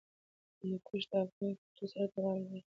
هندوکش 0.59 1.03
د 1.11 1.13
افغان 1.25 1.51
کلتور 1.59 1.87
سره 1.93 2.05
تړاو 2.13 2.37
لري. 2.43 2.61